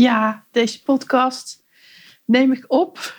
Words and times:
Ja, 0.00 0.44
deze 0.50 0.82
podcast 0.82 1.64
neem 2.24 2.52
ik 2.52 2.64
op 2.68 2.98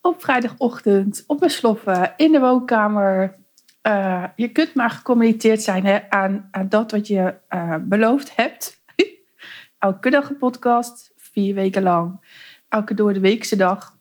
op 0.00 0.22
vrijdagochtend, 0.22 1.24
op 1.26 1.38
mijn 1.38 1.50
sloffen, 1.50 2.14
in 2.16 2.32
de 2.32 2.40
woonkamer. 2.40 3.38
Uh, 3.82 4.24
je 4.36 4.48
kunt 4.48 4.74
maar 4.74 4.90
gecommitteerd 4.90 5.62
zijn 5.62 5.84
hè, 5.84 6.10
aan, 6.10 6.48
aan 6.50 6.68
dat 6.68 6.90
wat 6.90 7.06
je 7.06 7.34
uh, 7.50 7.76
beloofd 7.80 8.36
hebt. 8.36 8.82
Elke 9.78 10.10
dag 10.10 10.30
een 10.30 10.38
podcast, 10.38 11.12
vier 11.16 11.54
weken 11.54 11.82
lang. 11.82 12.20
Elke 12.68 12.94
door 12.94 13.12
de 13.12 13.20
weekse 13.20 13.56
dag. 13.56 13.98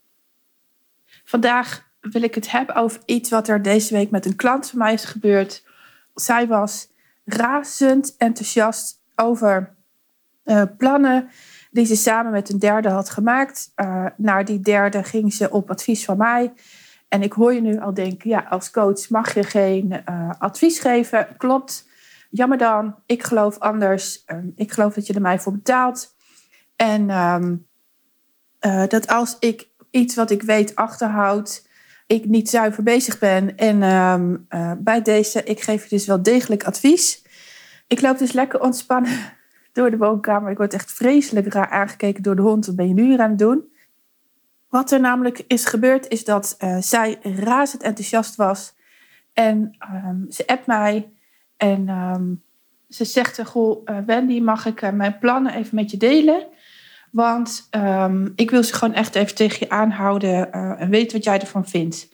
Vandaag 1.23 1.89
wil 2.02 2.23
ik 2.23 2.36
het 2.36 2.52
hebben 2.52 2.75
over 2.75 3.02
iets 3.05 3.30
wat 3.30 3.48
er 3.48 3.61
deze 3.61 3.93
week 3.93 4.09
met 4.09 4.25
een 4.25 4.36
klant 4.36 4.70
van 4.70 4.80
mij 4.80 4.93
is 4.93 5.05
gebeurd. 5.05 5.66
Zij 6.14 6.48
was 6.48 6.88
razend 7.25 8.16
enthousiast 8.18 9.02
over 9.16 9.75
plannen 10.78 11.30
die 11.71 11.86
ze 11.86 11.96
samen 11.96 12.32
met 12.32 12.50
een 12.50 12.59
derde 12.59 12.90
had 12.90 13.09
gemaakt. 13.09 13.72
Uh, 13.76 14.05
naar 14.17 14.45
die 14.45 14.59
derde 14.59 15.04
ging 15.04 15.34
ze 15.34 15.50
op 15.50 15.70
advies 15.70 16.05
van 16.05 16.17
mij. 16.17 16.54
En 17.08 17.22
ik 17.22 17.34
hoor 17.34 17.54
je 17.54 17.62
nu 17.62 17.80
al 17.80 17.94
denken, 17.94 18.30
ja, 18.30 18.45
als 18.50 18.72
coach 18.72 19.09
mag 19.09 19.34
je 19.34 19.44
geen 19.44 20.03
uh, 20.09 20.30
advies 20.38 20.80
geven. 20.80 21.27
Klopt. 21.38 21.88
Jammer 22.30 22.58
dan. 22.58 22.95
Ik 23.05 23.23
geloof 23.23 23.59
anders. 23.59 24.23
Uh, 24.27 24.38
ik 24.55 24.72
geloof 24.72 24.94
dat 24.94 25.08
je 25.08 25.14
er 25.14 25.22
mij 25.22 25.40
voor 25.40 25.52
betaalt. 25.52 26.16
En 26.75 27.09
um, 27.09 27.67
dat 28.88 29.08
als 29.08 29.38
ik 29.39 29.70
iets 29.91 30.16
wat 30.16 30.31
ik 30.31 30.41
weet 30.41 30.75
achterhoud, 30.75 31.67
ik 32.08 32.25
niet 32.25 32.50
zuiver 32.50 32.84
bezig 32.84 33.20
ben. 33.20 33.58
En 33.58 33.84
um, 33.84 34.48
bij 34.84 35.02
deze, 35.02 35.44
ik 35.44 35.62
geef 35.62 35.84
je 35.84 35.89
dus 35.89 36.05
wel 36.05 36.23
degelijk 36.23 36.64
advies. 36.64 37.25
Ik 37.88 38.02
loop 38.02 38.17
dus 38.17 38.31
lekker 38.31 38.62
ontspannen 38.62 39.12
door 39.73 39.91
de 39.91 39.98
woonkamer. 39.98 40.52
Ik 40.52 40.58
word 40.58 40.73
echt 40.73 40.91
vreselijk 40.91 41.54
raar 41.54 41.70
aangekeken 41.70 42.23
door 42.23 42.36
de 42.36 42.41
hond. 42.41 42.66
Wat 42.66 42.76
ben 42.76 42.88
je 42.88 42.94
nu 42.94 43.04
hier 43.04 43.22
aan 43.22 43.30
het 43.30 43.40
doen? 43.40 43.72
Wat 44.70 44.92
er 44.92 45.00
namelijk 45.00 45.44
is 45.47 45.66
gebeurd, 45.66 46.08
is 46.08 46.25
dat 46.25 46.56
uh, 46.59 46.78
zij 46.80 47.20
razend 47.22 47.84
enthousiast 47.84 48.36
was. 48.36 48.73
En 49.34 49.78
um, 50.06 50.25
ze 50.30 50.47
appt 50.47 50.66
mij. 50.66 51.12
En 51.58 51.89
um, 51.89 52.44
ze 52.89 53.06
zegt: 53.06 53.45
Goh, 53.45 53.81
uh, 53.86 53.97
Wendy, 54.06 54.39
mag 54.39 54.66
ik 54.66 54.81
uh, 54.81 54.89
mijn 54.89 55.17
plannen 55.20 55.53
even 55.53 55.75
met 55.75 55.92
je 55.92 55.97
delen? 55.97 56.47
Want 57.12 57.67
um, 57.72 58.34
ik 58.36 58.52
wil 58.52 58.64
ze 58.64 58.73
gewoon 58.73 58.94
echt 58.94 59.16
even 59.16 59.36
tegen 59.36 59.58
je 59.59 59.69
aanhouden 59.69 60.52
en 60.52 60.90
weten 60.90 61.17
wat 61.17 61.25
jij 61.25 61.40
ervan 61.40 61.67
vindt. 61.67 62.09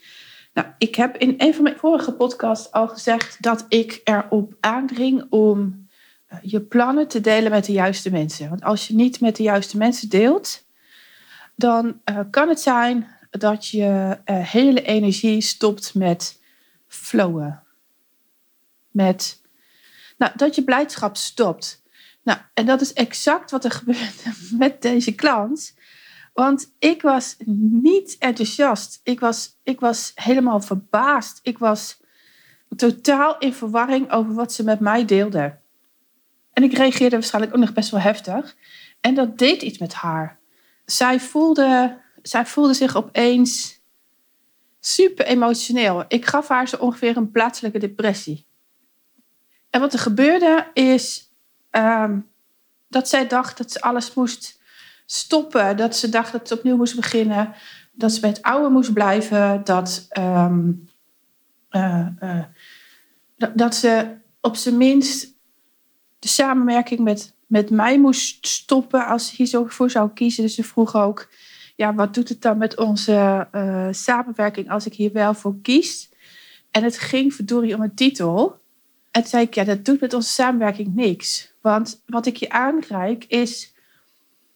Nou, 0.54 0.68
ik 0.78 0.96
heb 0.96 1.18
in 1.18 1.34
een 1.38 1.54
van 1.54 1.64
mijn 1.64 1.78
vorige 1.78 2.14
podcasts 2.14 2.72
al 2.72 2.88
gezegd 2.88 3.42
dat 3.42 3.66
ik 3.70 4.02
erop 4.04 4.54
aandring 4.60 5.26
om 5.30 5.88
je 6.42 6.62
plannen 6.62 7.08
te 7.08 7.22
delen 7.22 7.52
met 7.52 7.66
de 7.66 7.72
juiste 7.72 8.12
mensen. 8.12 8.50
Want 8.50 8.64
als 8.64 8.88
je 8.88 8.96
niet 8.96 9.20
met 9.20 9.36
de 9.36 9.44
juiste 9.44 9.78
mensen 9.78 10.10
deelt, 10.10 10.66
dan 11.56 12.02
uh, 12.06 12.20
kan 12.32 12.50
het 12.50 12.60
zijn 12.60 13.08
dat 13.30 13.68
je 13.68 14.18
uh, 14.26 14.40
hele 14.40 14.82
energie 14.82 15.42
stopt 15.42 15.94
met 15.94 16.40
flowen. 16.88 17.64
Met, 18.92 19.42
nou, 20.18 20.32
dat 20.36 20.56
je 20.56 20.64
blijdschap 20.64 21.18
stopt. 21.18 21.84
Nou, 22.24 22.40
en 22.54 22.66
dat 22.66 22.82
is 22.82 22.94
exact 22.94 23.52
wat 23.52 23.64
er 23.64 23.72
gebeurde 23.82 24.34
met 24.58 24.82
deze 24.82 25.16
klant. 25.16 25.78
Want 26.34 26.74
ik 26.80 27.02
was 27.02 27.36
niet 27.82 28.16
enthousiast. 28.20 29.00
Ik 29.04 29.20
was, 29.20 29.58
ik 29.64 29.80
was 29.80 30.12
helemaal 30.16 30.62
verbaasd. 30.62 31.40
Ik 31.44 31.58
was 31.58 32.00
totaal 32.76 33.38
in 33.38 33.54
verwarring 33.54 34.12
over 34.12 34.34
wat 34.34 34.54
ze 34.54 34.64
met 34.64 34.80
mij 34.80 35.06
deelde. 35.06 35.58
En 36.60 36.66
ik 36.66 36.78
reageerde 36.78 37.16
waarschijnlijk 37.16 37.56
ook 37.56 37.62
nog 37.62 37.74
best 37.74 37.90
wel 37.90 38.00
heftig. 38.00 38.56
En 39.02 39.16
dat 39.16 39.38
deed 39.38 39.62
iets 39.62 39.78
met 39.78 39.94
haar. 39.94 40.40
Zij 40.86 41.20
voelde, 41.20 41.98
zij 42.22 42.46
voelde 42.46 42.74
zich 42.74 42.96
opeens 42.96 43.82
super 44.80 45.26
emotioneel. 45.26 46.06
Ik 46.08 46.26
gaf 46.26 46.48
haar 46.48 46.68
zo 46.68 46.76
ongeveer 46.76 47.18
een 47.18 47.32
plaatselijke 47.32 47.80
depressie. 47.80 48.46
En 49.70 49.80
wat 49.80 49.94
er 49.94 50.00
gebeurde 50.00 50.68
is 50.74 51.32
um, 51.72 52.30
dat 52.88 53.10
zij 53.10 53.28
dacht 53.28 53.58
dat 53.58 53.72
ze 53.72 53.82
alles 53.82 54.14
moest 54.14 54.62
stoppen. 55.06 55.78
Dat 55.78 55.96
ze 55.96 56.10
dacht 56.10 56.32
dat 56.32 56.48
ze 56.48 56.54
opnieuw 56.54 56.78
moest 56.78 56.96
beginnen. 56.96 57.54
Dat 57.92 58.12
ze 58.12 58.20
bij 58.20 58.30
het 58.30 58.42
oude 58.42 58.70
moest 58.70 58.94
blijven. 58.94 59.64
Dat, 59.64 60.08
uh, 60.18 60.56
uh, 61.72 62.08
dat, 63.38 63.58
dat 63.58 63.76
ze 63.76 64.18
op 64.42 64.56
zijn 64.56 64.78
minst 64.78 65.38
de 66.20 66.28
samenwerking 66.28 67.00
met, 67.00 67.34
met 67.48 67.70
mij 67.70 68.00
moest 68.00 68.48
stoppen 68.48 69.06
als 69.06 69.32
hier 69.32 69.46
zo 69.46 69.66
voor 69.68 69.90
zou 69.90 70.10
kiezen. 70.14 70.44
Dus 70.44 70.56
ze 70.56 70.64
vroeg 70.64 70.96
ook, 70.96 71.30
ja, 71.76 71.94
wat 71.94 72.14
doet 72.14 72.30
het 72.30 72.42
dan 72.42 72.58
met 72.58 72.78
onze 72.78 73.48
uh, 73.52 73.88
samenwerking 73.92 74.72
als 74.72 74.86
ik 74.86 74.94
hier 74.94 75.12
wel 75.14 75.34
voor 75.34 75.56
kies? 75.62 76.10
En 76.72 76.84
het 76.84 76.98
ging 76.98 77.34
verdorie 77.34 77.76
om 77.76 77.82
een 77.82 77.96
titel. 77.96 78.60
En 79.12 79.26
zei 79.26 79.44
ik, 79.44 79.54
ja, 79.54 79.64
dat 79.64 79.86
doet 79.86 80.00
met 80.00 80.14
onze 80.14 80.30
samenwerking 80.30 80.96
niks. 80.96 81.54
Want 81.62 82.04
wat 82.06 82.26
ik 82.26 82.36
je 82.36 82.50
aanreik 82.50 83.26
is 83.26 83.74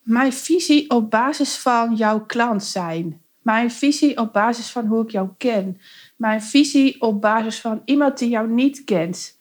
mijn 0.04 0.34
visie 0.34 0.90
op 0.90 1.12
basis 1.12 1.58
van 1.58 1.96
jouw 1.96 2.26
klant 2.26 2.64
zijn. 2.64 3.22
Mijn 3.42 3.72
visie 3.72 4.18
op 4.18 4.34
basis 4.34 4.72
van 4.72 4.86
hoe 4.86 5.04
ik 5.04 5.12
jou 5.12 5.30
ken. 5.38 5.82
Mijn 6.16 6.42
visie 6.42 7.02
op 7.02 7.22
basis 7.22 7.60
van 7.60 7.82
iemand 7.86 8.18
die 8.18 8.30
jou 8.30 8.50
niet 8.50 8.84
kent. 8.84 9.38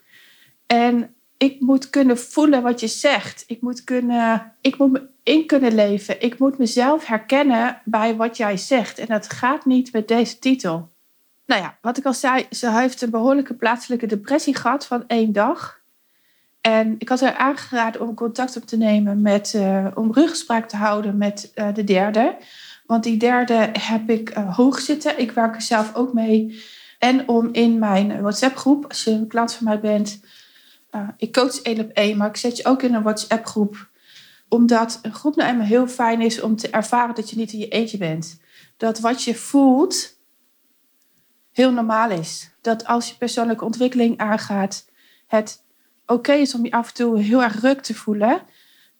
En 0.67 1.15
ik 1.43 1.61
moet 1.61 1.91
kunnen 1.91 2.19
voelen 2.19 2.63
wat 2.63 2.81
je 2.81 2.87
zegt. 2.87 3.45
Ik 3.47 3.61
moet, 3.61 3.85
kunnen, 3.85 4.53
ik 4.61 4.79
moet 4.79 4.93
me 4.93 5.09
in 5.23 5.47
kunnen 5.47 5.75
leven. 5.75 6.23
Ik 6.23 6.39
moet 6.39 6.59
mezelf 6.59 7.07
herkennen 7.07 7.81
bij 7.85 8.17
wat 8.17 8.37
jij 8.37 8.57
zegt. 8.57 8.99
En 8.99 9.07
dat 9.07 9.33
gaat 9.33 9.65
niet 9.65 9.93
met 9.93 10.09
deze 10.09 10.39
titel. 10.39 10.91
Nou 11.47 11.63
ja, 11.63 11.79
wat 11.81 11.99
ik 11.99 12.05
al 12.05 12.15
zei, 12.15 12.47
ze 12.51 12.71
heeft 12.71 13.03
een 13.03 13.11
behoorlijke 13.11 13.55
plaatselijke 13.55 14.07
depressie 14.07 14.57
gehad 14.57 14.87
van 14.87 15.05
één 15.07 15.33
dag. 15.33 15.81
En 16.61 16.95
ik 16.99 17.09
had 17.09 17.21
haar 17.21 17.37
aangeraden 17.37 18.01
om 18.01 18.15
contact 18.15 18.57
op 18.57 18.65
te 18.65 18.77
nemen 18.77 19.23
met, 19.23 19.53
uh, 19.57 19.87
om 19.95 20.13
ruggespraak 20.13 20.69
te 20.69 20.77
houden 20.77 21.17
met 21.17 21.53
uh, 21.55 21.75
de 21.75 21.85
derde. 21.85 22.37
Want 22.87 23.03
die 23.03 23.17
derde 23.17 23.69
heb 23.79 24.11
ik 24.11 24.39
uh, 24.39 24.57
hoog 24.57 24.81
zitten. 24.81 25.19
Ik 25.19 25.33
werk 25.33 25.55
er 25.55 25.63
zelf 25.63 25.95
ook 25.95 26.13
mee. 26.13 26.63
En 26.99 27.29
om 27.29 27.49
in 27.53 27.79
mijn 27.79 28.21
WhatsApp-groep, 28.21 28.85
als 28.89 29.05
je 29.05 29.11
een 29.11 29.27
klant 29.27 29.53
van 29.53 29.65
mij 29.65 29.81
bent, 29.81 30.21
uh, 30.95 31.09
ik 31.17 31.33
coach 31.33 31.63
één 31.63 31.81
op 31.81 31.91
één, 31.91 32.17
maar 32.17 32.29
ik 32.29 32.37
zet 32.37 32.57
je 32.57 32.65
ook 32.65 32.83
in 32.83 32.95
een 32.95 33.03
WhatsApp-groep. 33.03 33.91
Omdat 34.49 34.99
een 35.03 35.15
groep 35.15 35.37
nou 35.37 35.51
eenmaal 35.51 35.67
heel 35.67 35.89
fijn 35.89 36.21
is 36.21 36.41
om 36.41 36.57
te 36.57 36.71
ervaren 36.71 37.15
dat 37.15 37.31
je 37.31 37.37
niet 37.37 37.53
in 37.53 37.59
je 37.59 37.69
eentje 37.69 37.99
bent. 37.99 38.41
Dat 38.77 39.01
wat 39.01 39.23
je 39.23 39.35
voelt 39.35 40.21
heel 41.53 41.73
normaal 41.73 42.11
is. 42.11 42.51
Dat 42.61 42.87
als 42.87 43.09
je 43.09 43.17
persoonlijke 43.17 43.65
ontwikkeling 43.65 44.19
aangaat, 44.19 44.87
het 45.27 45.65
oké 46.07 46.33
is 46.33 46.55
om 46.55 46.65
je 46.65 46.71
af 46.71 46.89
en 46.89 46.95
toe 46.95 47.19
heel 47.19 47.43
erg 47.43 47.61
ruk 47.61 47.81
te 47.81 47.95
voelen. 47.95 48.43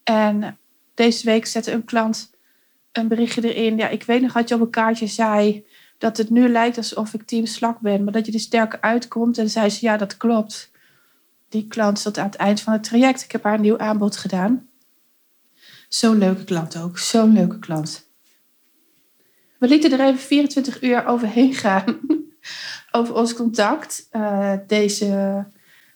En 0.05 0.59
deze 0.95 1.25
week 1.25 1.47
zette 1.47 1.73
een 1.73 1.85
klant 1.85 2.31
een 2.93 3.09
berichtje 3.09 3.55
erin. 3.55 3.77
Ja, 3.77 3.89
ik 3.89 4.03
weet 4.03 4.23
nog 4.23 4.33
dat 4.33 4.49
je 4.49 4.55
op 4.55 4.61
een 4.61 4.71
kaartje 4.71 5.07
zei 5.07 5.67
dat 5.99 6.17
het 6.17 6.31
nu 6.31 6.49
lijkt 6.49 6.77
alsof 6.77 7.15
ik 7.15 7.23
team 7.23 7.47
slak 7.47 7.81
ben, 7.81 8.05
maar 8.05 8.13
dat 8.13 8.27
je 8.27 8.33
er 8.33 8.41
sterker 8.41 8.81
uitkomt. 8.81 9.39
En 9.39 9.51
zei 9.51 9.71
ze, 9.71 9.85
ja, 9.87 9.97
dat 9.97 10.17
klopt 10.17 10.71
die 11.53 11.67
klant 11.67 11.99
zat 11.99 12.19
aan 12.19 12.27
het 12.27 12.35
eind 12.35 12.61
van 12.61 12.73
het 12.73 12.85
traject. 12.85 13.23
Ik 13.23 13.33
heb 13.33 13.43
haar 13.43 13.55
een 13.55 13.61
nieuw 13.61 13.79
aanbod 13.79 14.17
gedaan. 14.17 14.69
Zo'n 15.89 16.19
leuke 16.19 16.45
klant 16.45 16.77
ook. 16.77 16.99
Zo'n 16.99 17.33
leuke 17.33 17.59
klant. 17.59 18.11
We 19.59 19.69
lieten 19.69 19.93
er 19.93 20.01
even 20.01 20.21
24 20.21 20.83
uur 20.83 21.07
overheen 21.07 21.55
gaan. 21.55 22.01
Over 22.91 23.15
ons 23.15 23.35
contact. 23.35 24.09
Uh, 24.13 24.55
deze, 24.67 25.45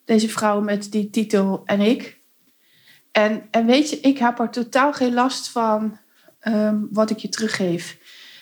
deze 0.04 0.28
vrouw 0.28 0.60
met 0.60 0.92
die 0.92 1.10
titel 1.10 1.62
en 1.64 1.80
ik. 1.80 2.20
En, 3.12 3.46
en 3.50 3.66
weet 3.66 3.90
je, 3.90 4.00
ik 4.00 4.18
heb 4.18 4.38
er 4.38 4.50
totaal 4.50 4.92
geen 4.92 5.14
last 5.14 5.48
van 5.48 5.98
um, 6.40 6.88
wat 6.90 7.10
ik 7.10 7.18
je 7.18 7.28
teruggeef. 7.28 7.98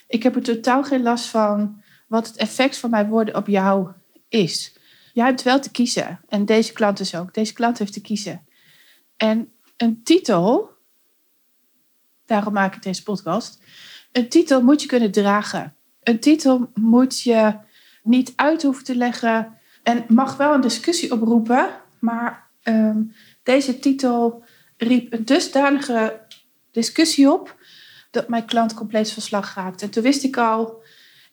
Ik 0.08 0.22
heb 0.22 0.36
er 0.36 0.42
totaal 0.42 0.84
geen 0.84 1.02
last 1.02 1.26
van 1.26 1.82
wat 2.06 2.26
het 2.26 2.36
effect 2.36 2.76
van 2.76 2.90
mijn 2.90 3.08
woorden 3.08 3.36
op 3.36 3.46
jou 3.46 3.90
is 4.28 4.73
jij 5.14 5.26
hebt 5.26 5.42
wel 5.42 5.60
te 5.60 5.70
kiezen. 5.70 6.20
En 6.28 6.44
deze 6.44 6.72
klant 6.72 6.96
dus 6.96 7.14
ook. 7.14 7.34
Deze 7.34 7.52
klant 7.52 7.78
heeft 7.78 7.92
te 7.92 8.00
kiezen. 8.00 8.46
En 9.16 9.52
een 9.76 10.02
titel, 10.02 10.70
daarom 12.26 12.52
maak 12.52 12.74
ik 12.74 12.82
deze 12.82 13.02
podcast. 13.02 13.62
Een 14.12 14.28
titel 14.28 14.62
moet 14.62 14.82
je 14.82 14.88
kunnen 14.88 15.10
dragen. 15.10 15.74
Een 16.02 16.20
titel 16.20 16.70
moet 16.74 17.20
je 17.20 17.56
niet 18.02 18.32
uit 18.36 18.62
hoeven 18.62 18.84
te 18.84 18.96
leggen. 18.96 19.58
En 19.82 20.04
mag 20.08 20.36
wel 20.36 20.54
een 20.54 20.60
discussie 20.60 21.12
oproepen. 21.12 21.68
Maar 21.98 22.50
um, 22.62 23.14
deze 23.42 23.78
titel 23.78 24.44
riep 24.76 25.12
een 25.12 25.24
dusdanige 25.24 26.20
discussie 26.70 27.32
op. 27.32 27.56
dat 28.10 28.28
mijn 28.28 28.44
klant 28.44 28.74
compleet 28.74 29.10
van 29.10 29.22
slag 29.22 29.54
raakte. 29.54 29.84
En 29.84 29.90
toen 29.90 30.02
wist 30.02 30.24
ik 30.24 30.36
al, 30.36 30.82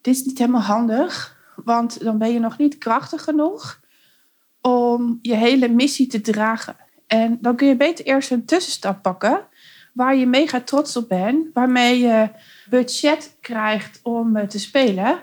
dit 0.01 0.15
is 0.15 0.23
niet 0.23 0.37
helemaal 0.37 0.61
handig. 0.61 1.39
Want 1.55 2.03
dan 2.03 2.17
ben 2.17 2.33
je 2.33 2.39
nog 2.39 2.57
niet 2.57 2.77
krachtig 2.77 3.23
genoeg 3.23 3.79
om 4.61 5.19
je 5.21 5.35
hele 5.35 5.67
missie 5.67 6.07
te 6.07 6.21
dragen. 6.21 6.75
En 7.07 7.37
dan 7.41 7.55
kun 7.55 7.67
je 7.67 7.75
beter 7.75 8.05
eerst 8.05 8.31
een 8.31 8.45
tussenstap 8.45 9.01
pakken. 9.01 9.47
waar 9.93 10.15
je 10.15 10.25
mega 10.25 10.61
trots 10.61 10.95
op 10.95 11.07
bent, 11.07 11.47
waarmee 11.53 11.99
je 11.99 12.29
budget 12.69 13.37
krijgt 13.41 13.99
om 14.03 14.35
eh, 14.35 14.47
te 14.47 14.59
spelen, 14.59 15.19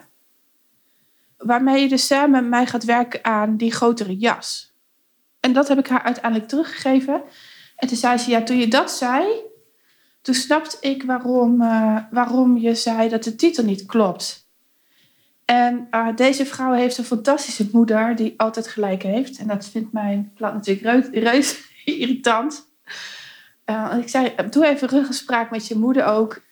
waarmee 1.36 1.82
je 1.82 1.88
dus 1.88 2.06
samen 2.06 2.30
met 2.30 2.50
mij 2.50 2.66
gaat 2.66 2.84
werken 2.84 3.24
aan 3.24 3.56
die 3.56 3.72
grotere 3.72 4.16
jas. 4.16 4.74
En 5.40 5.52
dat 5.52 5.68
heb 5.68 5.78
ik 5.78 5.86
haar 5.86 6.02
uiteindelijk 6.02 6.48
teruggegeven. 6.48 7.22
En 7.76 7.88
toen 7.88 7.96
zei 7.96 8.18
ze, 8.18 8.30
ja, 8.30 8.42
toen 8.42 8.56
je 8.56 8.68
dat 8.68 8.90
zei, 8.90 9.26
toen 10.22 10.34
snapte 10.34 10.76
ik 10.80 11.02
waarom, 11.02 11.62
uh, 11.62 11.98
waarom 12.10 12.56
je 12.56 12.74
zei 12.74 13.08
dat 13.08 13.24
de 13.24 13.34
titel 13.34 13.64
niet 13.64 13.86
klopt. 13.86 14.47
En 15.50 15.88
uh, 15.90 16.16
deze 16.16 16.46
vrouw 16.46 16.72
heeft 16.72 16.98
een 16.98 17.04
fantastische 17.04 17.68
moeder 17.72 18.16
die 18.16 18.34
altijd 18.36 18.68
gelijk 18.68 19.02
heeft. 19.02 19.38
En 19.38 19.46
dat 19.46 19.66
vindt 19.66 19.92
mijn 19.92 20.32
klant 20.34 20.54
natuurlijk 20.54 21.14
reus, 21.14 21.60
irritant. 21.84 22.68
Uh, 23.66 23.94
ik 24.00 24.08
zei, 24.08 24.34
doe 24.50 24.66
even 24.66 24.88
ruggespraak 24.88 25.50
met 25.50 25.66
je 25.66 25.78
moeder 25.78 26.04
ook. 26.04 26.42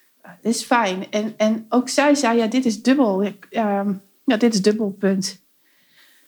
dit 0.40 0.54
is 0.54 0.62
fijn. 0.62 1.10
En, 1.10 1.34
en 1.36 1.66
ook 1.68 1.88
zij 1.88 2.14
zei, 2.14 2.38
ja, 2.38 2.46
dit 2.46 2.64
is 2.64 2.82
dubbel. 2.82 3.24
Uh, 3.24 3.32
ja, 4.24 4.36
dit 4.38 4.54
is 4.54 4.62
dubbel, 4.62 4.90
punt. 4.90 5.44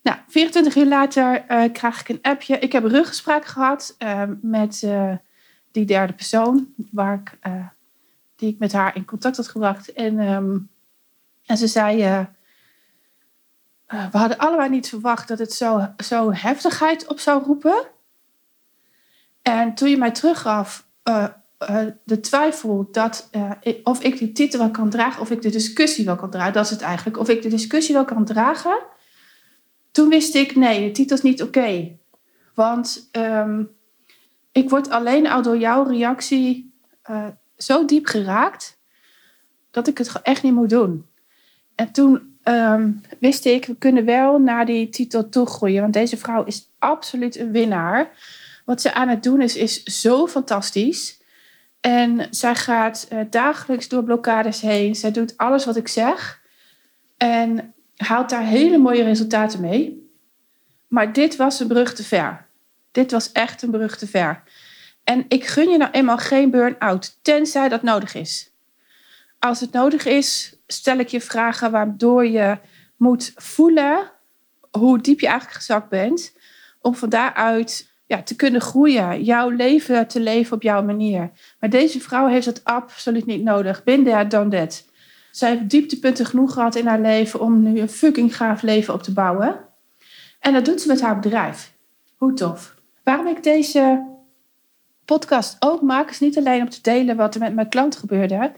Nou, 0.03 0.19
24 0.27 0.77
uur 0.77 0.87
later 0.87 1.45
uh, 1.49 1.73
krijg 1.73 2.01
ik 2.01 2.09
een 2.09 2.23
appje. 2.23 2.59
Ik 2.59 2.73
heb 2.73 2.85
ruggespraak 2.85 3.45
gehad 3.45 3.97
met 4.41 4.87
die 5.73 5.85
derde 5.85 6.13
persoon, 6.13 6.75
waar 6.91 7.15
ik, 7.15 7.51
die 8.37 8.49
ik 8.53 8.59
met 8.59 8.73
haar 8.73 8.97
in 8.97 9.05
contact 9.05 9.37
had 9.37 9.49
gebracht. 9.49 9.93
En, 9.93 10.19
um, 10.19 10.71
en 11.47 11.57
ze 11.57 11.67
zei 11.67 12.27
uh, 13.95 14.11
we 14.11 14.19
hadden 14.19 14.39
allebei 14.39 14.69
niet 14.69 14.89
verwacht 14.89 15.29
dat 15.29 15.39
het 15.39 15.53
zo, 15.53 15.95
zo 15.97 16.33
heftigheid 16.33 17.07
op 17.07 17.19
zou 17.19 17.45
roepen. 17.45 17.87
En 19.43 19.75
toen 19.75 19.89
je 19.89 19.97
mij 19.97 20.11
teruggaf 20.11 20.87
uh, 21.05 21.27
uh, 21.71 21.87
de 22.05 22.21
twijfel 22.21 22.89
dat, 22.93 23.31
of 23.83 24.03
ik 24.03 24.19
die 24.19 24.33
titel 24.33 24.59
wel 24.59 24.71
kan 24.71 24.91
dragen, 24.91 25.21
of 25.21 25.31
ik 25.31 25.43
de 25.43 25.51
discussie 25.51 26.05
wel 26.05 26.17
kan 26.17 26.31
dragen, 26.31 26.53
dat 26.53 26.65
is 26.65 26.71
het 26.71 26.81
eigenlijk, 26.81 27.19
of 27.19 27.29
ik 27.29 27.43
de 27.43 27.49
discussie 27.49 27.95
wel 27.95 28.05
kan 28.05 28.25
dragen, 28.25 28.79
toen 29.91 30.09
wist 30.09 30.35
ik, 30.35 30.57
nee, 30.57 30.87
de 30.87 30.91
titel 30.91 31.17
is 31.17 31.23
niet 31.23 31.43
oké. 31.43 31.97
Want 32.55 33.09
um, 33.13 33.71
ik 34.53 34.71
word 34.71 34.91
alleen 34.91 35.29
al 35.29 35.43
door 35.43 35.59
jouw 35.59 35.83
reactie 35.83 36.73
zo 37.57 37.85
diep 37.85 38.07
geraakt, 38.07 38.79
dat 39.71 39.89
ik 39.89 39.99
het 39.99 40.23
echt 40.23 40.43
niet 40.43 40.55
moet 40.55 40.71
doen. 40.71 41.07
En 41.75 41.93
toen 41.93 42.28
um, 42.49 43.01
wist 43.21 43.45
ik, 43.45 43.65
we 43.65 43.77
kunnen 43.77 44.05
wel 44.05 44.39
naar 44.39 44.67
die 44.67 44.89
titel 44.89 45.29
toe 45.29 45.47
groeien. 45.47 45.81
Want 45.81 45.93
deze 45.93 46.17
vrouw 46.17 46.45
is 46.45 46.71
absoluut 46.79 47.37
een 47.37 47.53
winnaar. 47.53 48.11
Wat 48.65 48.81
ze 48.81 48.95
aan 48.95 49.09
het 49.09 49.23
doen 49.23 49.41
is, 49.41 49.57
is 49.57 49.83
zo 49.83 50.27
fantastisch. 50.27 51.21
En 51.81 52.27
zij 52.31 52.55
gaat 52.55 53.09
uh, 53.13 53.21
dagelijks 53.31 53.89
door 53.89 54.05
blokkades 54.05 54.61
heen. 54.61 54.95
Zij 54.95 55.11
doet 55.11 55.37
alles 55.37 55.65
wat 55.65 55.77
ik 55.77 55.89
zeg. 55.89 56.43
En 57.17 57.75
haalt 57.97 58.31
daar 58.31 58.45
hele 58.45 58.79
mooie 58.79 59.03
resultaten 59.03 59.61
mee. 59.61 60.11
Maar 60.89 61.13
dit 61.13 61.37
was 61.37 61.61
een 61.61 61.69
brug 61.69 61.95
te 61.95 62.05
ver. 62.05 62.47
Dit 62.93 63.11
was 63.11 63.33
echt 63.33 63.63
een 63.63 63.71
brug 63.71 63.99
te 63.99 64.07
ver. 64.07 64.43
En 65.05 65.25
ik 65.29 65.47
gun 65.47 65.71
je 65.71 65.77
nou 65.77 65.91
eenmaal 65.91 66.19
geen 66.19 66.51
burn-out, 66.51 67.19
tenzij 67.23 67.69
dat 67.69 67.83
nodig 67.83 68.15
is. 68.15 68.51
Als 69.39 69.61
het 69.61 69.73
nodig 69.73 70.07
is, 70.07 70.57
stel 70.67 70.99
ik 70.99 71.09
je 71.09 71.21
vragen 71.21 71.71
waardoor 71.71 72.27
je 72.27 72.59
moet 72.97 73.33
voelen 73.35 74.11
hoe 74.71 75.01
diep 75.01 75.21
je 75.21 75.27
eigenlijk 75.27 75.57
gezakt 75.57 75.89
bent. 75.89 76.37
Om 76.81 76.95
van 76.95 77.09
daaruit 77.09 77.91
ja, 78.07 78.23
te 78.23 78.37
kunnen 78.37 78.61
groeien, 78.61 79.23
jouw 79.23 79.49
leven 79.49 80.07
te 80.07 80.21
leven 80.21 80.57
op 80.57 80.63
jouw 80.63 80.83
manier. 80.83 81.31
Maar 81.61 81.71
deze 81.71 82.01
vrouw 82.01 82.27
heeft 82.27 82.47
het 82.47 82.65
absoluut 82.65 83.27
niet 83.27 83.43
nodig. 83.43 83.85
Bin 83.85 84.05
there, 84.05 84.27
done 84.27 84.51
that. 84.51 84.85
Zij 85.31 85.51
heeft 85.51 85.71
dieptepunten 85.71 86.27
genoeg 86.27 86.53
gehad 86.53 86.75
in 86.75 86.87
haar 86.87 87.01
leven 87.01 87.41
om 87.41 87.63
nu 87.63 87.81
een 87.81 87.89
fucking 87.89 88.37
gaaf 88.37 88.63
leven 88.63 88.95
op 88.95 89.03
te 89.03 89.13
bouwen. 89.13 89.61
En 90.41 90.53
dat 90.53 90.65
doet 90.65 90.81
ze 90.81 90.89
met 90.89 91.01
haar 91.01 91.19
bedrijf. 91.19 91.73
Hoe 92.17 92.33
tof. 92.33 92.75
Waarom 93.05 93.27
ik 93.27 93.43
deze 93.43 94.07
podcast 95.05 95.57
ook 95.61 95.83
maak, 95.83 96.11
is 96.11 96.21
niet 96.21 96.39
alleen 96.39 96.61
om 96.61 96.69
te 96.69 96.83
delen 96.83 97.17
wat 97.17 97.35
er 97.35 97.41
met 97.41 97.55
mijn 97.55 97.69
klant 97.69 97.97
gebeurde, 97.97 98.53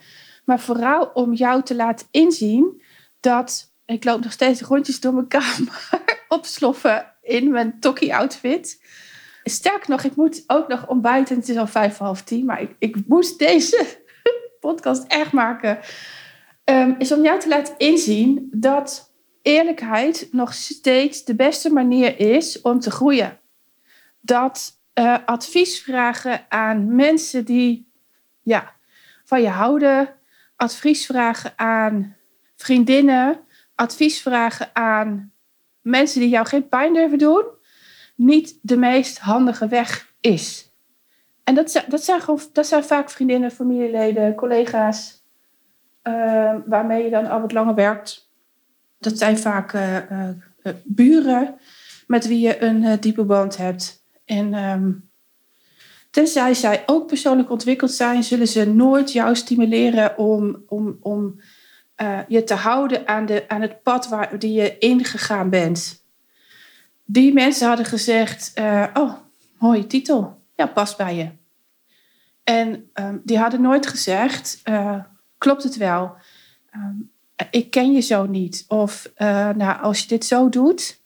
maar 0.45 0.61
vooral 0.61 1.11
om 1.15 1.33
jou 1.33 1.63
te 1.63 1.75
laten 1.75 2.07
inzien 2.11 2.83
dat 3.21 3.73
ik 3.87 4.05
loop 4.05 4.23
nog 4.23 4.33
steeds 4.33 4.61
rondjes 4.61 5.01
door 5.01 5.15
mijn 5.15 5.29
kamer 5.29 5.89
opsloffen 6.29 7.15
in 7.23 7.51
mijn 7.51 7.81
tokkie 7.81 8.17
outfit. 8.17 8.83
Sterk 9.45 9.89
nog, 9.89 10.03
ik 10.03 10.17
moet 10.17 10.45
ook 10.47 10.69
nog 10.69 10.87
ontbijten. 10.87 11.37
Het 11.37 11.49
is 11.49 11.57
al 11.57 11.67
vijf 11.67 11.99
half 11.99 12.23
tien, 12.23 12.45
maar 12.45 12.61
ik, 12.61 12.75
ik 12.79 12.97
moest 13.07 13.39
deze 13.39 13.87
podcast 14.61 15.05
echt 15.07 15.33
maken. 15.33 15.79
Um, 16.65 16.95
is 16.99 17.13
om 17.13 17.23
jou 17.23 17.41
te 17.41 17.49
laten 17.49 17.75
inzien 17.79 18.49
dat 18.51 19.13
eerlijkheid 19.43 20.29
nog 20.31 20.55
steeds 20.55 21.25
de 21.25 21.35
beste 21.35 21.73
manier 21.73 22.21
is 22.21 22.61
om 22.61 22.81
te 22.81 22.91
groeien. 22.91 23.39
Dat 24.21 24.79
uh, 24.95 25.17
advies 25.25 25.83
vragen 25.83 26.47
aan 26.49 26.95
mensen 26.95 27.45
die 27.45 27.91
ja, 28.43 28.73
van 29.25 29.43
je 29.43 29.49
houden, 29.49 30.15
advies 30.61 31.07
vragen 31.07 31.53
aan 31.57 32.17
vriendinnen, 32.57 33.41
advies 33.75 34.23
vragen 34.23 34.71
aan 34.73 35.33
mensen 35.81 36.21
die 36.21 36.29
jou 36.29 36.47
geen 36.47 36.69
pijn 36.69 36.93
durven 36.93 37.19
doen, 37.19 37.45
niet 38.15 38.59
de 38.63 38.77
meest 38.77 39.19
handige 39.19 39.69
weg 39.69 40.15
is. 40.21 40.73
En 41.45 41.55
dat, 41.55 41.85
dat, 41.89 42.05
zijn, 42.05 42.21
gewoon, 42.21 42.41
dat 42.53 42.67
zijn 42.67 42.85
vaak 42.85 43.11
vriendinnen, 43.11 43.51
familieleden, 43.51 44.35
collega's, 44.35 45.25
uh, 46.03 46.55
waarmee 46.67 47.05
je 47.05 47.11
dan 47.11 47.27
al 47.27 47.41
wat 47.41 47.53
langer 47.53 47.75
werkt. 47.75 48.31
Dat 48.99 49.19
zijn 49.19 49.39
vaak 49.39 49.73
uh, 49.73 49.97
uh, 49.97 50.29
buren 50.85 51.59
met 52.07 52.27
wie 52.27 52.41
je 52.41 52.63
een 52.63 53.01
diepe 53.01 53.25
band 53.25 53.57
hebt. 53.57 54.05
En 54.25 54.55
um, 54.55 55.10
Tenzij 56.11 56.55
zij 56.55 56.83
ook 56.87 57.07
persoonlijk 57.07 57.51
ontwikkeld 57.51 57.91
zijn, 57.91 58.23
zullen 58.23 58.49
ze 58.49 58.65
nooit 58.65 59.13
jou 59.13 59.37
stimuleren 59.37 60.19
om, 60.19 60.63
om, 60.67 60.99
om 61.01 61.41
uh, 62.03 62.19
je 62.29 62.45
te 62.45 62.55
houden 62.55 63.09
aan, 63.09 63.27
de, 63.27 63.49
aan 63.49 63.61
het 63.61 63.83
pad 63.83 64.09
waar 64.09 64.39
die 64.39 64.53
je 64.53 64.79
ingegaan 64.79 65.51
bent. 65.51 66.05
Die 67.05 67.33
mensen 67.33 67.69
hadden 67.69 67.87
gezegd: 67.87 68.53
uh, 68.59 68.87
Oh, 68.95 69.13
mooie 69.59 69.87
titel. 69.87 70.43
Ja, 70.55 70.67
past 70.67 70.97
bij 70.97 71.17
je. 71.17 71.29
En 72.45 72.91
um, 72.95 73.21
die 73.25 73.39
hadden 73.39 73.61
nooit 73.61 73.87
gezegd: 73.87 74.61
uh, 74.65 75.05
Klopt 75.39 75.63
het 75.63 75.77
wel? 75.77 76.15
Um, 76.75 77.11
ik 77.51 77.71
ken 77.71 77.93
je 77.93 78.01
zo 78.01 78.27
niet. 78.27 78.65
Of 78.69 79.13
nou, 79.55 79.81
als 79.81 80.01
je 80.01 80.09
dit 80.09 80.25
zo 80.25 80.49
doet, 80.49 81.01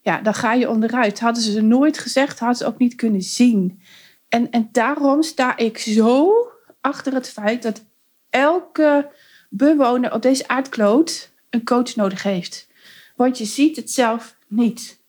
ja, 0.00 0.20
dan 0.20 0.34
ga 0.34 0.52
je 0.52 0.70
onderuit. 0.70 1.20
Hadden 1.20 1.42
ze 1.42 1.60
nooit 1.60 1.98
gezegd, 1.98 2.38
hadden 2.38 2.56
ze 2.56 2.66
ook 2.66 2.78
niet 2.78 2.94
kunnen 2.94 3.22
zien. 3.22 3.82
En, 4.34 4.50
en 4.50 4.68
daarom 4.72 5.22
sta 5.22 5.56
ik 5.56 5.78
zo 5.78 6.32
achter 6.80 7.14
het 7.14 7.30
feit 7.30 7.62
dat 7.62 7.84
elke 8.30 9.10
bewoner 9.50 10.12
op 10.12 10.22
deze 10.22 10.48
aardkloot 10.48 11.30
een 11.50 11.64
coach 11.64 11.96
nodig 11.96 12.22
heeft. 12.22 12.68
Want 13.16 13.38
je 13.38 13.44
ziet 13.44 13.76
het 13.76 13.90
zelf 13.90 14.36
niet. 14.46 15.00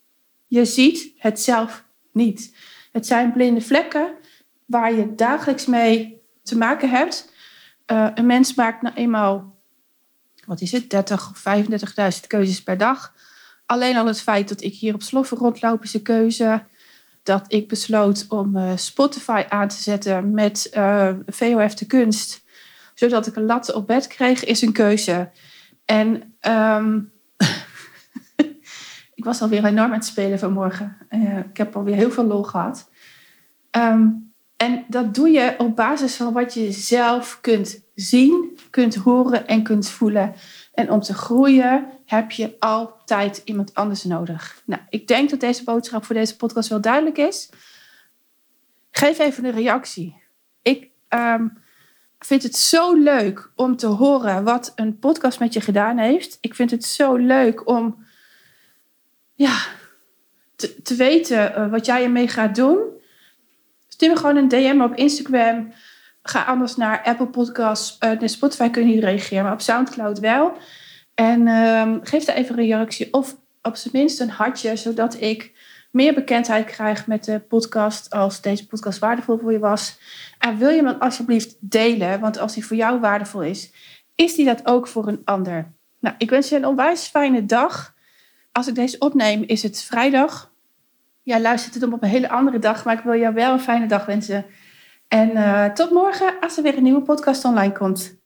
Je 0.47 0.65
ziet 0.65 1.13
het 1.17 1.39
zelf 1.39 1.85
niet. 2.11 2.55
Het 2.91 3.05
zijn 3.05 3.33
blinde 3.33 3.61
vlekken 3.61 4.15
waar 4.65 4.93
je 4.93 5.15
dagelijks 5.15 5.65
mee 5.65 6.21
te 6.43 6.57
maken 6.57 6.89
hebt. 6.89 7.31
Uh, 7.91 8.07
een 8.13 8.25
mens 8.25 8.53
maakt 8.53 8.81
nou 8.81 8.95
eenmaal, 8.95 9.55
wat 10.45 10.61
is 10.61 10.71
het, 10.71 10.89
30 10.89 11.29
of 11.29 11.43
35.000 12.19 12.27
keuzes 12.27 12.63
per 12.63 12.77
dag. 12.77 13.13
Alleen 13.65 13.97
al 13.97 14.05
het 14.05 14.21
feit 14.21 14.49
dat 14.49 14.61
ik 14.61 14.73
hier 14.73 14.93
op 14.93 15.03
sloffen 15.03 15.37
rondloop 15.37 15.83
is 15.83 15.93
een 15.93 16.01
keuze 16.01 16.65
dat 17.25 17.45
ik 17.47 17.67
besloot 17.67 18.25
om 18.29 18.57
uh, 18.57 18.71
Spotify 18.75 19.43
aan 19.49 19.67
te 19.67 19.81
zetten 19.81 20.33
met 20.33 20.69
eh, 20.69 21.13
VOF 21.25 21.73
de 21.73 21.85
kunst, 21.85 22.43
zodat 22.93 23.27
ik 23.27 23.35
een 23.35 23.45
lat 23.45 23.73
op 23.73 23.87
bed 23.87 24.07
kreeg, 24.07 24.43
is 24.43 24.61
een 24.61 24.71
keuze. 24.71 25.29
En 25.85 26.35
um, 26.41 27.11
ik 29.15 29.23
was 29.23 29.41
alweer 29.41 29.65
enorm 29.65 29.91
aan 29.91 29.97
het 29.97 30.05
spelen 30.05 30.39
vanmorgen. 30.39 30.97
Uh, 31.09 31.37
ik 31.37 31.57
heb 31.57 31.75
alweer 31.75 31.95
heel 31.95 32.11
veel 32.11 32.25
lol 32.25 32.43
gehad. 32.43 32.89
Um, 33.71 34.33
en 34.57 34.85
dat 34.87 35.15
doe 35.15 35.29
je 35.29 35.55
op 35.57 35.75
basis 35.75 36.15
van 36.15 36.33
wat 36.33 36.53
je 36.53 36.71
zelf 36.71 37.37
kunt 37.41 37.84
zien, 37.95 38.57
kunt 38.69 38.95
horen 38.95 39.47
en 39.47 39.63
kunt 39.63 39.89
voelen. 39.89 40.33
En 40.73 40.91
om 40.91 41.01
te 41.01 41.13
groeien 41.13 41.85
heb 42.05 42.31
je 42.31 42.55
altijd 42.59 43.41
iemand 43.45 43.73
anders 43.73 44.03
nodig. 44.03 44.61
Nou, 44.65 44.81
ik 44.89 45.07
denk 45.07 45.29
dat 45.29 45.39
deze 45.39 45.63
boodschap 45.63 46.05
voor 46.05 46.15
deze 46.15 46.35
podcast 46.35 46.69
wel 46.69 46.81
duidelijk 46.81 47.17
is. 47.17 47.49
Geef 48.91 49.19
even 49.19 49.45
een 49.45 49.51
reactie. 49.51 50.15
Ik 50.61 50.89
um, 51.09 51.57
vind 52.19 52.43
het 52.43 52.55
zo 52.55 52.93
leuk 52.93 53.51
om 53.55 53.75
te 53.75 53.87
horen 53.87 54.43
wat 54.43 54.73
een 54.75 54.99
podcast 54.99 55.39
met 55.39 55.53
je 55.53 55.61
gedaan 55.61 55.97
heeft. 55.97 56.37
Ik 56.41 56.55
vind 56.55 56.71
het 56.71 56.85
zo 56.85 57.15
leuk 57.15 57.67
om 57.69 58.05
ja, 59.33 59.57
te, 60.55 60.81
te 60.81 60.95
weten 60.95 61.51
uh, 61.51 61.71
wat 61.71 61.85
jij 61.85 62.03
ermee 62.03 62.27
gaat 62.27 62.55
doen. 62.55 62.79
Stuur 63.87 64.09
me 64.09 64.15
gewoon 64.15 64.35
een 64.35 64.47
DM 64.47 64.81
op 64.81 64.95
Instagram 64.95 65.73
ga 66.29 66.43
anders 66.43 66.75
naar 66.75 67.01
Apple 67.03 67.27
Podcasts. 67.27 67.97
Uh, 67.99 68.19
de 68.19 68.27
Spotify 68.27 68.69
kun 68.69 68.87
je 68.87 68.93
niet 68.93 69.03
reageren, 69.03 69.43
maar 69.43 69.53
op 69.53 69.61
Soundcloud 69.61 70.19
wel. 70.19 70.57
En 71.13 71.47
ehm, 71.47 71.99
geef 72.01 72.23
daar 72.23 72.35
even 72.35 72.57
een 72.57 72.65
reactie 72.65 73.13
of 73.13 73.37
op 73.61 73.75
zijn 73.75 73.93
minst 73.93 74.19
een 74.19 74.29
hartje, 74.29 74.75
zodat 74.75 75.21
ik 75.21 75.51
meer 75.91 76.13
bekendheid 76.13 76.65
krijg 76.65 77.07
met 77.07 77.23
de 77.23 77.39
podcast 77.39 78.09
als 78.09 78.41
deze 78.41 78.67
podcast 78.67 78.99
waardevol 78.99 79.37
voor 79.37 79.51
je 79.51 79.59
was. 79.59 79.99
En 80.39 80.57
wil 80.57 80.69
je 80.69 80.83
hem 80.83 80.95
alsjeblieft 80.99 81.55
delen, 81.59 82.19
want 82.19 82.39
als 82.39 82.53
die 82.53 82.65
voor 82.65 82.77
jou 82.77 82.99
waardevol 82.99 83.43
is, 83.43 83.71
is 84.15 84.35
die 84.35 84.45
dat 84.45 84.65
ook 84.65 84.87
voor 84.87 85.07
een 85.07 85.21
ander. 85.25 85.71
Nou, 85.99 86.15
ik 86.17 86.29
wens 86.29 86.49
je 86.49 86.55
een 86.55 86.65
onwijs 86.65 87.07
fijne 87.07 87.45
dag. 87.45 87.93
Als 88.51 88.67
ik 88.67 88.75
deze 88.75 88.99
opneem, 88.99 89.43
is 89.43 89.63
het 89.63 89.81
vrijdag. 89.81 90.51
Jij 91.23 91.41
luistert 91.41 91.73
het 91.73 91.83
op 91.83 92.03
een 92.03 92.09
hele 92.09 92.29
andere 92.29 92.59
dag, 92.59 92.85
maar 92.85 92.97
ik 92.97 93.03
wil 93.03 93.19
jou 93.19 93.33
wel 93.33 93.53
een 93.53 93.59
fijne 93.59 93.85
dag 93.85 94.05
wensen. 94.05 94.45
En 95.07 95.29
uh, 95.31 95.65
tot 95.65 95.91
morgen 95.91 96.39
als 96.39 96.57
er 96.57 96.63
weer 96.63 96.77
een 96.77 96.83
nieuwe 96.83 97.01
podcast 97.01 97.45
online 97.45 97.71
komt. 97.71 98.23